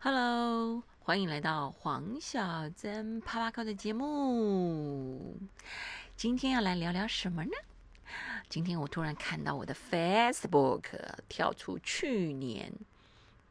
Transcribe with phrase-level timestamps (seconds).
[0.00, 5.36] Hello，欢迎来到黄小珍啪啪课的节目。
[6.16, 7.50] 今天要来聊聊什么呢？
[8.48, 10.84] 今天我突然看到我的 Facebook
[11.28, 12.72] 跳出去年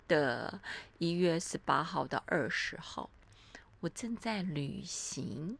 [0.07, 0.61] 的
[0.99, 3.09] 一月十八号到二十号，
[3.81, 5.57] 我正在旅行，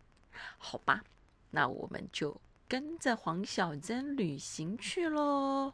[0.57, 1.03] 好吧，
[1.51, 5.73] 那我们就跟着黄小珍旅行去喽。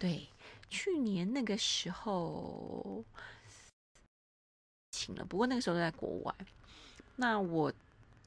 [0.00, 0.30] 对，
[0.68, 3.04] 去年那个时候。
[5.28, 6.34] 不过那个时候都在国外。
[7.16, 7.72] 那我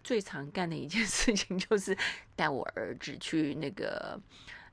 [0.03, 1.97] 最常干的一件 事情就是
[2.35, 4.19] 带我儿子去那个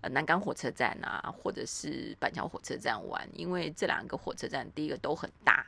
[0.00, 5.64] 呃南港火车站啊，或者是板桥火车站玩，因为这两个火车站第一个都很大，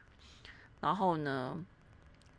[0.81, 1.57] 然后呢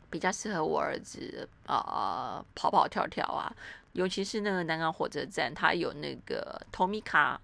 [0.10, 3.56] 比较适合我儿子啊跑跑跳跳啊，
[3.94, 7.38] 尤其是那个南港火车站，它有那个 Tomica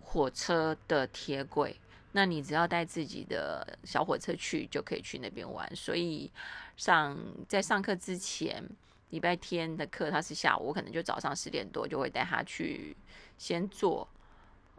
[0.00, 1.76] 火车的铁轨。
[2.12, 5.70] 那你只要带自己的小火车去，就可以去那边玩。
[5.76, 6.30] 所以
[6.76, 7.16] 上
[7.46, 8.62] 在上课之前，
[9.10, 12.96] 礼拜天的课他是下午，我可能就早上十点多就会带他去
[13.36, 14.08] 先坐。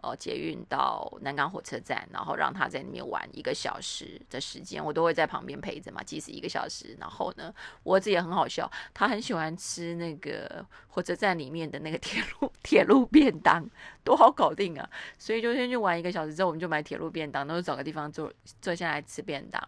[0.01, 6.95] 呃，捷运到南港火车站，然后让他在那边玩一个小时的时间，我都会在旁边陪着嘛，即使一个小时。
[6.99, 13.67] 然后呢，我儿子也很好笑，他很喜欢吃那个火车站里面的那个铁路铁路便当，
[14.03, 14.89] 多好搞定啊！
[15.17, 19.61] 所以就先去玩一个小时之后，我们就买铁路便当，然后找个地方坐坐下来吃便当。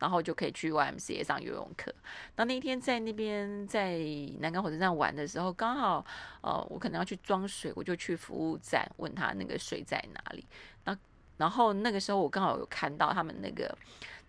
[0.00, 1.94] 然后就可以去 YMCA 上游泳课。
[2.34, 3.98] 那那天在那边在
[4.40, 6.04] 南港火车站玩的时候，刚好
[6.40, 10.44] 呃我可能要去装水，我就去服务站问他那个水在哪里。
[10.84, 10.98] 那
[11.36, 13.76] 然后那个时候我刚好有看到他们那个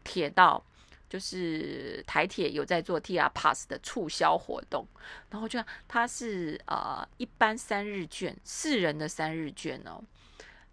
[0.04, 0.64] 铁道，
[1.10, 4.86] 就是台铁有在做 TR Pass 的促销活动。
[5.30, 10.04] 然后就它是呃一般三日券，四人的三日券哦。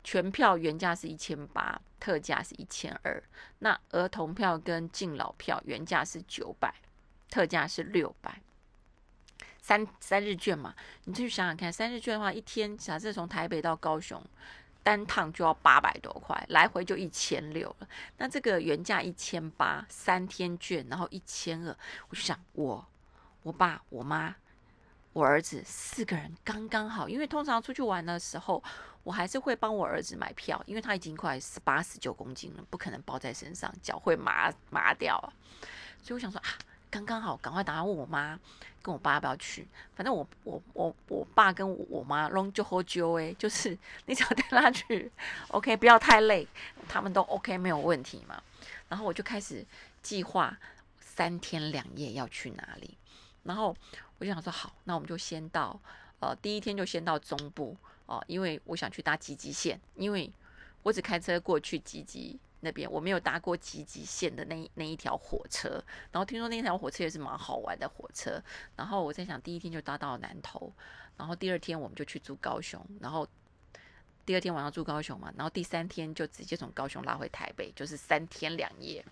[0.05, 3.23] 全票原价是一千八，特价是一千二。
[3.59, 6.75] 那儿童票跟敬老票原价是九百，
[7.31, 8.41] 特价是六百。
[9.61, 14.23] 三三日券嘛，你去想想看，三日券的话，一天假设从台北到高雄
[14.83, 17.89] 单趟就要八百多块，来回就一千六了。
[18.17, 21.77] 那这个原价一千八，三天券然后一千二，
[22.09, 22.87] 我就想我
[23.43, 24.35] 我爸我妈。
[25.19, 28.63] 我儿子四个人刚刚好，因为通常出去玩的时候，
[29.03, 35.27] 我还是会帮我儿子买票，因为他已经快十八十九公斤了，不可能包在身上，脚会麻麻掉啊。
[36.01, 36.47] 所以我想说啊，
[36.89, 38.39] 刚刚好，赶快打电话问我妈
[38.81, 39.67] 跟我爸要不要去。
[39.97, 45.11] 反正我我我我爸跟我妈拢就喝酒哎，就是你只要带他去
[45.49, 46.47] ，OK，不要太累，
[46.89, 48.41] 他们都 OK 没有问题嘛。
[48.89, 49.67] 然后我就开始
[50.01, 50.57] 计划
[51.01, 52.97] 三天两夜要去哪里。
[53.45, 53.75] 然后
[54.19, 55.79] 我就想说，好，那我们就先到，
[56.19, 60.29] 呃，第一天就先到中部哦，因为我想去搭吉吉线，因为
[60.83, 65.83] 我只开车过去吉吉那边，我没有搭过吉吉线的那那一条火车。
[66.11, 68.43] 然后听说那条火车也是蛮好玩的火车。
[68.75, 70.73] 然后我在想，第一天就搭到南投，
[71.17, 73.25] 然后第二天我们就去住高雄，然后
[74.27, 79.05] 第二天晚上住高雄嘛，然后第三天就直接从高雄拉回台北，就是三天两夜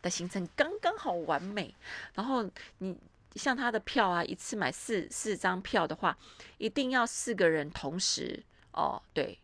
[0.00, 1.74] 的行程，刚刚好完美。
[2.14, 2.48] 然后
[2.78, 2.96] 你。
[3.34, 6.16] 像他的票啊，一次买四四张票的话，
[6.58, 9.38] 一定要四个人同时哦，对，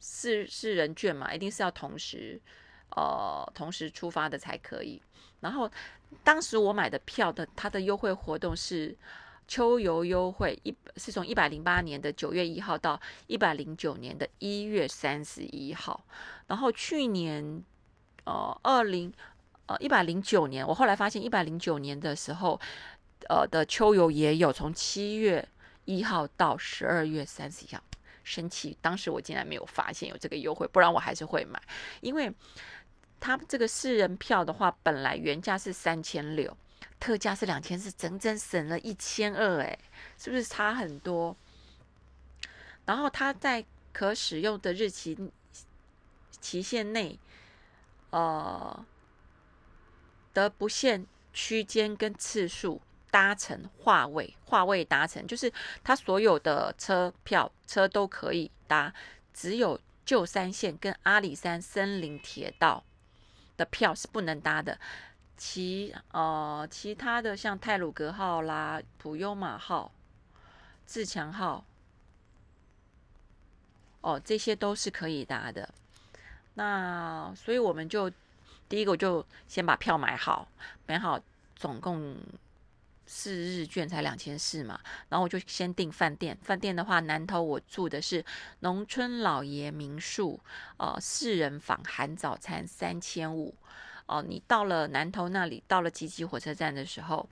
[0.00, 2.40] 四四人券嘛，一定是要同时，
[2.96, 5.02] 呃，同时出发的才可以。
[5.40, 5.70] 然后
[6.22, 8.96] 当时我买的票的，它的优惠活动是
[9.46, 16.02] 秋游优惠，一是从一百零八年的九月一号到一百零九年的一月三十一号。
[16.46, 17.62] 然后去年，
[18.24, 19.12] 呃，二零
[19.66, 22.58] 呃一百零九年，我后来发现一百零九年的时候。
[23.28, 25.46] 呃的秋游也有从七月
[25.84, 27.82] 一号到十二月三十一号，
[28.22, 28.76] 生气！
[28.80, 31.60] 当时我竟然没有发现有这个优惠，不然我还是会买。
[32.00, 32.32] 因为
[33.20, 36.56] 他这个四人票的话，本来原价是三千六，
[36.98, 39.78] 特价是两千四，整整省了一千二，哎，
[40.18, 41.36] 是不是差很多？
[42.84, 45.16] 然后他在可使用的日期
[46.40, 47.18] 期限内，
[48.10, 48.84] 呃
[50.34, 52.80] 的不限区间跟次数。
[53.14, 55.52] 搭乘化位，化位搭乘就是
[55.84, 58.92] 他所有的车票车都可以搭，
[59.32, 62.82] 只有旧山线跟阿里山森林铁道
[63.56, 64.76] 的票是不能搭的。
[65.36, 69.92] 其呃其他的像泰鲁格号啦、普悠马号、
[70.84, 71.64] 自强号，
[74.00, 75.72] 哦这些都是可以搭的。
[76.54, 78.10] 那所以我们就
[78.68, 80.48] 第一个我就先把票买好，
[80.88, 81.20] 买好
[81.54, 82.16] 总共。
[83.06, 86.36] 四日券才两千四嘛，然后我就先订饭店。
[86.42, 88.24] 饭店的话，南头我住的是
[88.60, 90.40] 农村老爷民宿，
[90.78, 93.54] 呃，四人房含早餐三千五，
[94.06, 97.26] 哦，你到了南投那里，到了吉吉火车站的时候，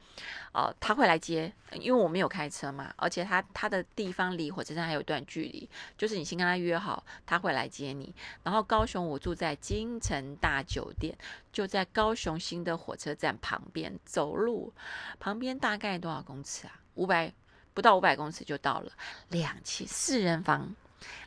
[0.53, 8.15] 哦，他会来接，因为我没有开车嘛，而且他他的地方离火车站还有段距离，就是你先跟他约好，他会来接你。
[8.43, 11.17] 然后高雄我住在金城大酒店，
[11.53, 14.73] 就在高雄新的火车站旁边，走路
[15.21, 16.81] 旁边大概多少公尺啊？
[16.95, 17.33] 五百
[17.75, 18.93] 不到五百公尺就到了，
[19.29, 20.75] 两千四人房。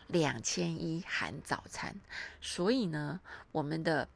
[0.07, 2.00] 两千一含早餐，
[2.39, 3.19] 所以呢，
[3.51, 4.07] 我们的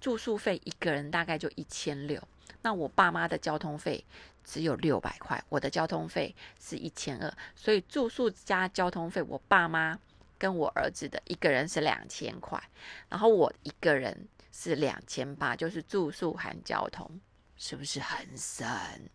[0.00, 2.22] 住宿费一个人大概就一千六。
[2.62, 4.04] 那我爸妈的交通费
[4.44, 9.98] 只有六百块，我的交通费是一千二，所以住宿加交通费，我爸妈
[10.38, 12.62] 跟我儿子的一个人是两千块，
[13.08, 17.20] 然后我一个人是两千八，就是住宿含交通，
[17.56, 18.66] 是不是很省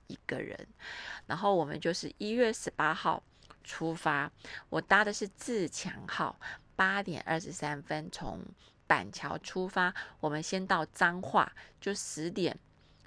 [0.07, 0.67] 一个人？
[1.25, 3.21] 然后我们就是一月十八号。
[3.63, 4.29] 出发，
[4.69, 6.35] 我搭的是自强号，
[6.75, 8.39] 八点二十三分从
[8.91, 9.93] 板桥出发。
[10.19, 11.49] 我们先到彰化，
[11.79, 12.59] 就十点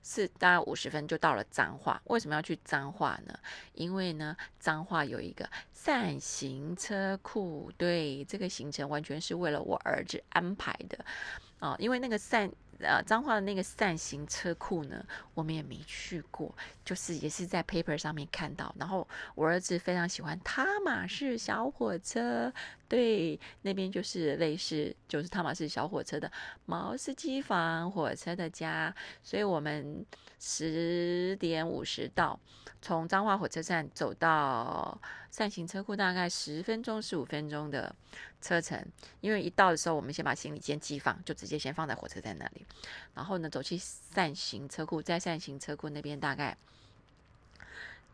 [0.02, 2.00] 是大概五十分就到了彰化。
[2.06, 3.38] 为什么要去彰化呢？
[3.74, 11.04] 因为呢，彰化有一个扇形车库，对，这个行程完全是为了我儿子安排的
[11.58, 12.50] 啊，因为那个扇。
[12.80, 16.52] 呃，彰化的那个扇形车库呢，我们也没去过，
[16.84, 18.74] 就是也是在 paper 上面看到。
[18.76, 22.52] 然后我儿子非常喜欢汤马士小火车，
[22.88, 26.30] 对，那边就是类似就是汤马士小火车的
[26.66, 30.04] 毛斯机房火车的家，所以我们
[30.38, 32.38] 十点五十到，
[32.80, 35.00] 从彰化火车站走到
[35.30, 37.94] 扇形车库大概十分钟十五分钟的。
[38.40, 38.78] 车程，
[39.22, 42.66] 因为一到的时候，我们先把行李先寄放，就直接先放在火车站那里。
[43.14, 46.54] 然后呢，走去扇形车库，在扇形车库那边大概，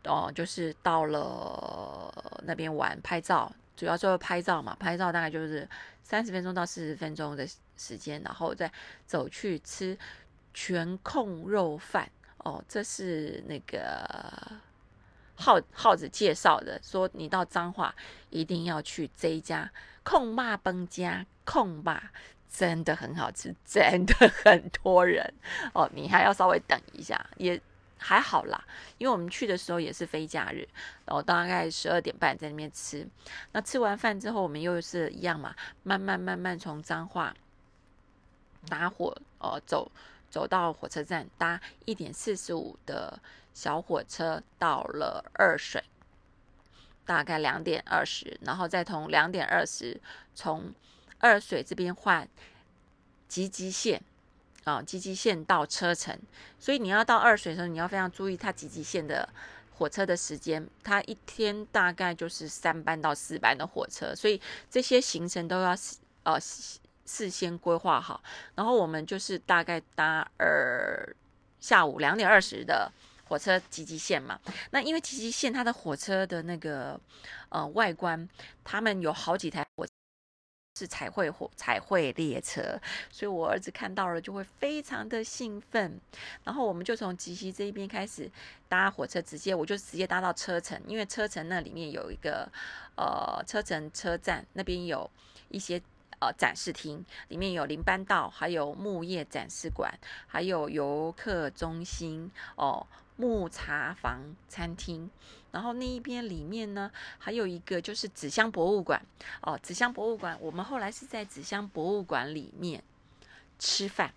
[0.05, 5.67] 哦，就是到了那边玩拍照，主要就是拍照嘛，拍照大概就是
[6.03, 7.47] 三十分钟到四十分钟的
[7.77, 8.71] 时间，然后再
[9.05, 9.97] 走去吃
[10.53, 12.09] 全控肉饭。
[12.37, 14.61] 哦，这是那个。
[15.33, 17.95] 耗耗子介绍的，说你到彰化
[18.29, 19.71] 一定要去这一家
[20.03, 22.11] 控霸崩家控霸，
[22.47, 24.13] 真的很好吃，真的
[24.43, 25.33] 很多人
[25.73, 27.59] 哦，你还要稍微等一下，也
[28.01, 28.61] 还好啦，
[28.97, 30.67] 因为我们去的时候也是非假日，
[31.05, 33.07] 然后大概十二点半在那边吃，
[33.51, 37.33] 那吃完饭之后，我们又是一样嘛，慢慢慢慢从彰化
[38.67, 39.91] 搭火哦走。
[40.31, 43.21] 走到火车站，搭一点四十五的
[43.53, 45.83] 小火车到了二水，
[47.05, 49.99] 大概两点二十，然后再从两点二十
[50.33, 50.73] 从
[51.19, 52.25] 二水这边换
[53.27, 54.01] 吉吉线
[54.63, 56.17] 啊，吉吉线到车城。
[56.59, 59.27] 所以你要到二水的时候，你要非常注意它吉吉线的
[59.77, 66.37] 火车的时间，它一天大概就是三班到四班的火车，所以这些行程都要事呃。
[67.03, 68.23] 事先规划好，
[68.55, 71.13] 然后我们就是大概搭二
[71.59, 72.89] 下午两点二十的
[73.27, 74.39] 火车吉吉线嘛。
[74.69, 76.97] 那因为吉吉线它的火车的那个
[77.49, 78.29] 呃外观，
[78.63, 79.91] 他们有好几台火车
[80.81, 82.79] 是彩绘火彩绘列车，
[83.11, 85.99] 所以我儿子看到了就会非常的兴奋。
[86.43, 88.27] 然后我们就从吉西这一边开始
[88.67, 92.51] 搭火车，直接我就直接搭到车城，因为车城那里面有一个
[92.95, 95.07] 呃车城车站那边有
[95.49, 95.79] 一些。
[96.23, 99.91] 呃，展示厅里面有林班道，还有木业展示馆，
[100.27, 102.85] 还有游客中心哦，
[103.21, 105.07] 木茶房餐厅。
[105.51, 108.99] 然后那一边里面呢，还有一个就是纸箱博物馆
[109.41, 110.35] 哦，纸箱博物馆。
[110.41, 112.83] 我们后来是在纸箱博物馆里面
[113.59, 114.11] 吃饭。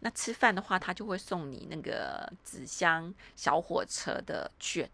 [0.00, 4.86] 那吃饭的话，他就会送你那个纸箱小火车的券，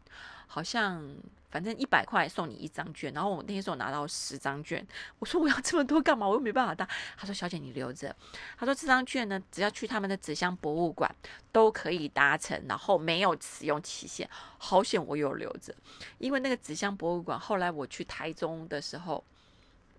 [0.48, 1.08] 好像。
[1.50, 4.86] 反正一百块送你一张券，然后我那天时候拿到十张券，
[5.18, 6.28] 我说我要这么多干嘛？
[6.28, 6.86] 我又没办法搭。
[7.16, 8.14] 他说小姐你留着。
[8.58, 11.10] 他说这张券呢，只要去他们的纸箱博物馆
[11.50, 14.28] 都可以搭乘，然后没有使用期限。
[14.58, 15.74] 好险我有留着，
[16.18, 19.24] 因为那个纸箱博物馆后来我去台中的时候，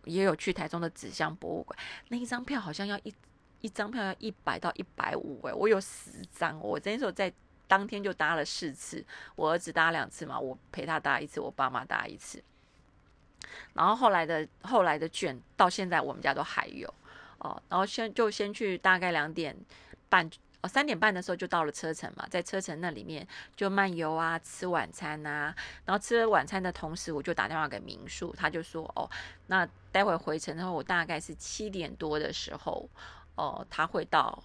[0.03, 1.75] 也有去台中的纸箱博物馆，
[2.09, 3.11] 那一张票好像要一
[3.61, 7.33] 一张票要一百到一百五哎，我有十张，我那时候在。
[7.69, 12.43] 当天就搭了四次，我儿子搭两次嘛，我陪他搭一次，我爸妈搭一次。
[13.73, 16.91] 然后后来的后来的券到现在我们家都还有
[17.37, 17.61] 哦。
[17.69, 19.55] 然后先就先去大概两点
[20.09, 20.27] 半
[20.61, 25.55] 哦三点半的时候就到了车城嘛，在车城那里面就漫游啊，吃晚餐啊。
[25.85, 29.07] 然后吃了晚餐的同时，我就打电话给民宿，他就说哦，
[29.45, 32.89] 那待会回程的话，我大概是七点多的时候
[33.35, 34.43] 哦，他会到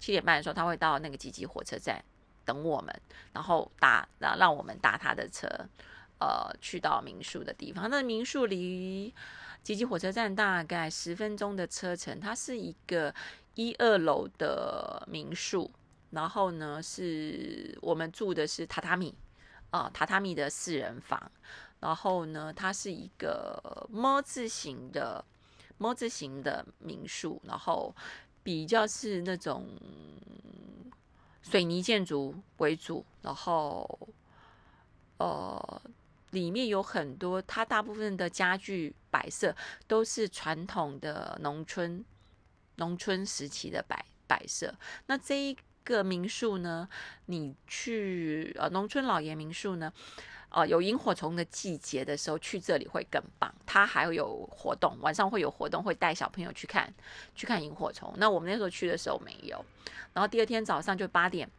[0.00, 2.04] 七点半的时候他会到那个吉吉火车站。
[2.44, 3.00] 等我们，
[3.32, 5.46] 然后搭让让我们搭他的车，
[6.18, 7.88] 呃，去到民宿的地方。
[7.90, 9.12] 那民宿离
[9.62, 13.14] 吉吉火车站大概十分钟的车程，它是一个
[13.54, 15.70] 一二楼的民宿，
[16.10, 19.14] 然后呢是我们住的是榻榻米
[19.70, 21.30] 啊，榻榻米的四人房，
[21.80, 25.24] 然后呢它是一个么字形的
[25.78, 27.94] 么字形的民宿，然后
[28.42, 29.66] 比较是那种
[31.44, 34.08] 水泥建筑为主，然后
[35.18, 35.80] 呃。
[36.30, 39.54] 里面有很多，它大部分的家具摆设
[39.86, 42.04] 都是传统的农村
[42.74, 44.74] 农村时期的摆摆设。
[45.06, 46.88] 那这一个民宿呢，
[47.26, 49.92] 你去呃农村老爷民宿呢，
[50.54, 53.52] 呃有萤火虫的季节的时候去这里会更棒。
[53.66, 56.92] 它还有活动，晚上会有活动，会带小朋友去看
[57.34, 58.14] 去看萤火虫。
[58.16, 59.62] 那我们那时候去的时候没有。
[60.12, 61.50] 然后第二天早上就八点。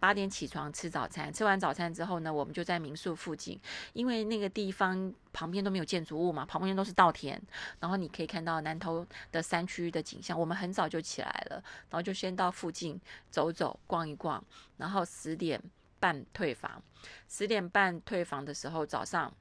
[0.00, 3.56] 八点起床吃早餐，吃完早餐之后呢，我们就在民宿附近，
[3.92, 7.40] 因为那个地方旁边都没有建筑物嘛，旁边都是稻田，
[7.78, 10.36] 然后你可以看到南头的山区的景象。
[10.36, 14.42] 我们很早就起来了，然后就先到附近走走、逛一逛，
[14.76, 15.62] 然后十点
[16.02, 16.82] 半退房。
[17.28, 19.32] 十点半退房的时候，早上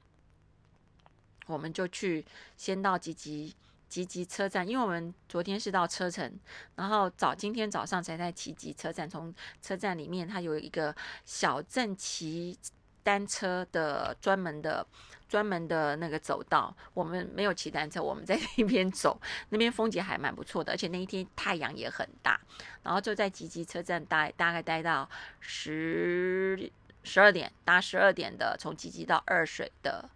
[1.48, 2.24] 我们就去
[2.56, 3.56] 先到吉吉。
[3.92, 6.40] 吉吉车站，因为我们昨天是到车城，
[6.78, 9.10] 然后早今天早上才在吉吉车站。
[9.10, 12.58] 从车站里面，它有一个小镇骑
[13.04, 14.86] 单车的专门的
[15.28, 16.76] 专门的那个走道。
[16.94, 22.40] 我们没有骑单车，我们在 那边走，那边风景还蛮不错的，而且那一天太阳也很大。
[22.84, 26.72] 然后就在吉吉车站待，大概待到十
[27.04, 30.10] 十二点，搭十二点的从吉吉到二水的。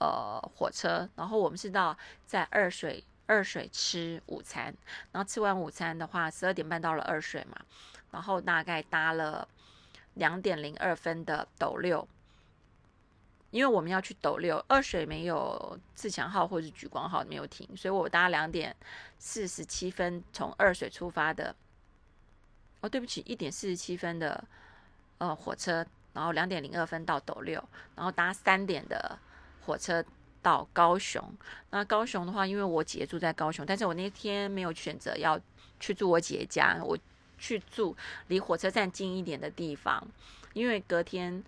[0.00, 4.72] 呃，火车，然后我们是到在二水二水吃午餐，
[5.10, 7.56] 然后吃完午餐的话，十二点半到了二水嘛，
[8.12, 9.48] 然后大概搭了
[10.18, 12.06] 两点零二分的斗六，
[13.50, 18.76] 因为我们要去斗六，二水没有自强号或者莒光号没有停，所以我搭两点
[19.18, 21.56] 四十七分从二水出发的，
[22.82, 24.44] 哦，对不起，一点四十七分的
[25.18, 27.62] 呃火车，然后两点零二分到斗六，
[27.96, 29.18] 然后搭三点的。
[29.66, 30.02] 火车
[30.40, 31.22] 到高雄，
[31.68, 35.38] 那高雄的话，因为我姐姐住在高雄，但是我那天没有选择要
[35.78, 36.96] 去住我姐姐家，我
[37.38, 40.06] 去住离火车站近一点的地方，
[40.52, 41.42] 因为隔天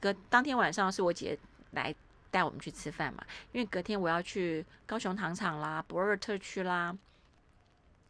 [0.00, 1.38] 隔当天晚上是我姐
[1.72, 1.94] 来
[2.30, 6.96] 带我们去吃饭嘛，因为隔天我要去高雄糖厂啦、博尔特区啦，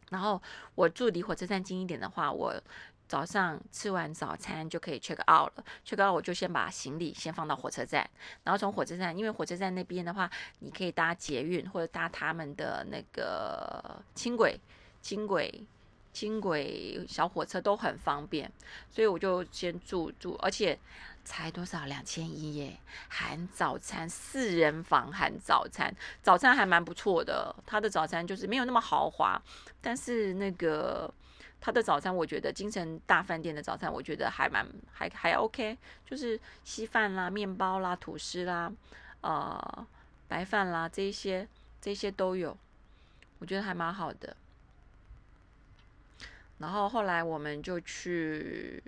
[0.09, 0.41] 然后
[0.75, 2.61] 我住离火车站近一点的话，我。
[3.09, 8.07] 早上吃完早餐就可以 check out 了，check out 我就先把行李先放到火车站，
[8.43, 14.59] 然后从火车站，因为火车站那边的话，你可以搭捷运或者搭他们的那个轻轨、
[15.01, 15.51] 轻轨、
[16.19, 18.51] 轻轨小火车都很方便，
[18.91, 20.77] 所以我就先住住，而且
[21.23, 29.41] 才多少两千一耶，含早餐四人房含早餐，早餐还蛮不错的，他的早餐就是没有那么豪华，
[29.81, 31.13] 但是那个。
[31.61, 38.71] 他的早餐，我觉得京城大饭店的早餐，我觉得还蛮还还 OK，就是稀饭啦、面包啦、吐司啦、
[39.19, 39.87] 呃
[40.29, 41.45] 白饭啦这一些
[41.81, 42.57] 这些都有，
[43.39, 44.37] 我觉得还蛮好的。
[46.59, 48.83] 然后后来我们就去，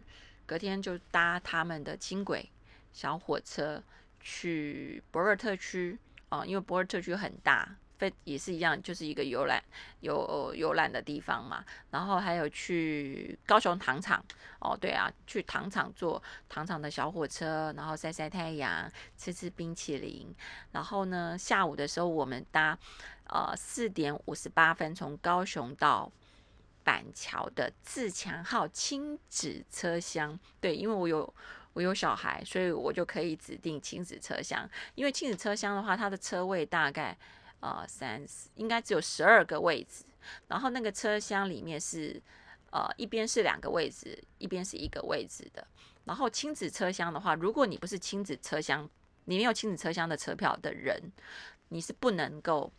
[0.46, 2.48] 隔天就搭他们的轻轨
[2.94, 3.82] 小火车
[4.20, 5.98] 去博尔特区
[6.30, 7.75] 啊，因为博尔特区很大。
[7.98, 9.63] 非也是一样，就是一个游览
[10.00, 11.63] 有游览的地方嘛。
[11.92, 14.20] 然后还有去高雄糖厂
[14.60, 20.34] 哦，对啊，去糖厂坐糖厂的小火车，然后晒晒太阳，吃吃冰淇淋。
[20.72, 22.75] 然后呢，下午的时候我们搭
[23.28, 26.12] 呃四点五十八分从高雄到
[26.84, 30.40] 板桥的自强号亲子车厢。
[30.60, 31.34] 对，因为我有
[31.74, 34.70] 我有小孩，所以我就可以指定亲子车厢。
[34.96, 37.18] 因为亲子车厢的话，它的车位大概。
[37.64, 38.20] 呃，三
[38.56, 40.04] 应该只有十二个位置，
[40.48, 42.20] 然后那个车厢里面是，
[42.72, 45.68] 呃，一边是两个位置，一边是一个位置的。
[46.06, 48.90] 然后亲子车厢的话，如果你不是亲子车厢，
[49.26, 51.00] 你没有亲子车厢的车票的人，
[51.70, 52.74] 你是不能够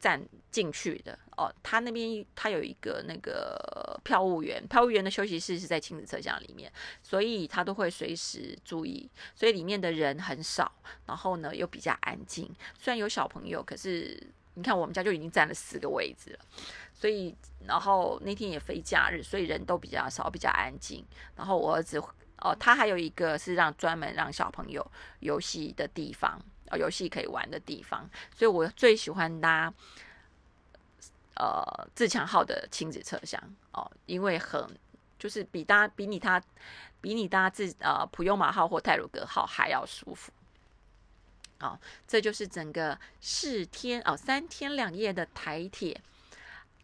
[0.00, 1.52] 站进去的哦。
[1.62, 10.72] 他那边他有一个那个票务员，票务员的休息室是在亲子车厢里面，所以他都会随时注意，所以里面的人很少，
[11.06, 12.50] 然后呢又比较安静。
[12.78, 14.20] 虽然有小朋友，可是
[14.54, 16.44] 你看我们家就已经占了四个位置了，
[16.92, 17.34] 所以
[17.66, 21.04] 然后那天也非假日，所以人都比较少，比较安静。
[21.36, 22.02] 然后我儿子
[22.38, 24.84] 哦，他还有一个是让专门让小朋友
[25.20, 26.40] 游戏的地方。
[26.70, 29.72] 哦，游戏可以玩的地方，所以我最喜欢搭
[31.34, 34.64] 呃自强号的亲子车厢哦，因为很
[35.18, 36.42] 就是比搭比你搭
[37.00, 40.32] 比你搭自呃普悠马号或泰鲁格号还要舒服。
[41.58, 46.00] 好，这就是整个四天哦三天两夜的台铁。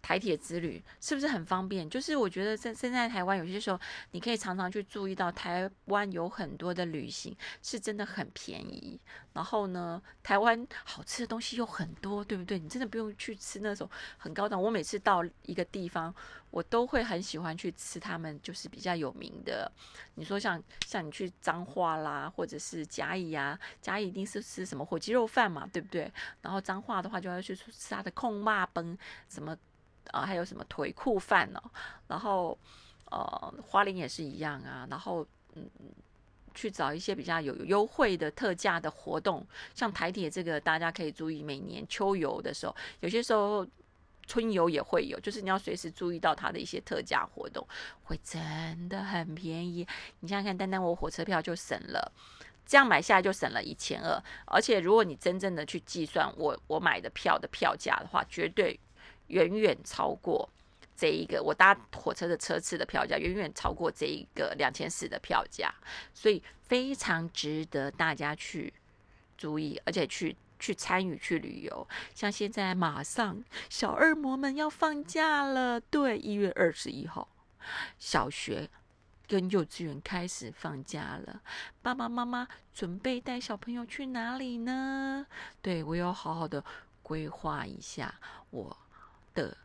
[0.07, 1.91] 台铁之旅是不是很方便？
[1.91, 3.81] 就是我觉得在现在台湾有些时候，
[4.13, 9.01] 你可以常常去注意到台湾有很多的旅行是真的很便宜。
[9.33, 12.57] 然后呢，台湾好吃的东西又很多，对不对？
[12.57, 14.63] 你真的不用去吃那种很高档。
[14.63, 16.15] 我每次到一个地方，
[16.53, 19.69] 我都会很喜欢去吃他们就是比较有名的。
[20.15, 26.09] 你说像像你去彰化啦，或者是嘉义啊，嘉义一定是吃什么火鸡肉饭嘛，对不对？
[26.43, 28.97] 然后彰化的话就要去吃他的控骂崩
[29.29, 29.57] 什么。
[30.11, 31.63] 啊，还有什么腿裤饭哦？
[32.09, 32.57] 然后，
[33.11, 34.87] 呃，花莲也是一样啊。
[34.91, 35.69] 然后，嗯，
[36.55, 43.67] 去找一些比较有优惠的特价的活动，像台铁这个，大家可以注意，每年秋游的时候，有些时候
[44.27, 47.67] 春游也会有，就是你要随时注意到它的一些特价活动，
[48.05, 49.87] 会真的很便宜。
[50.21, 52.11] 你想想看，单单我火车票就省了，
[52.65, 54.21] 这样买下来就省了一千二。
[54.47, 58.81] 而且，如果你真正的去计算我我买的票的票价的话，绝对。
[59.29, 60.49] 远远超过
[60.97, 65.75] 这一个我搭火车的车次的票价，远远超过这一个两千四的票价，
[66.15, 68.73] 所以非常值得大家去
[69.37, 71.87] 注意，而且去去参与去旅游。
[72.15, 77.29] 像现在马上小恶魔们要放假了，对，一月二十一号，
[77.99, 78.71] 小学
[79.29, 81.43] 跟幼稚园开始放假了。
[81.83, 85.27] 爸爸妈妈准备带小朋友去哪里呢？
[85.61, 86.65] 对我要好好的
[87.03, 88.15] 规划一下
[88.49, 88.77] 我。
[89.37, 89.57] 的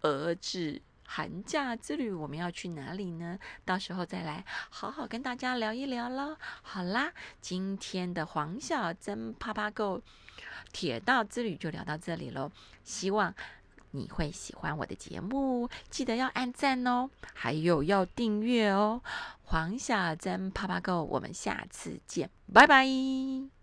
[0.00, 3.38] 儿子寒假之旅，我们要去哪里呢？
[3.64, 6.36] 到时候再来好好跟大家聊一聊喽。
[6.62, 10.02] 好啦，今天的黄小珍啪啪狗
[10.72, 12.50] 铁道之旅就聊到这里喽。
[12.82, 13.34] 希望
[13.92, 19.00] 你会喜欢我的节目，记得要按赞哦，还有要订阅哦。
[19.44, 23.57] 黄小珍啪啪购，我们下次见，拜拜。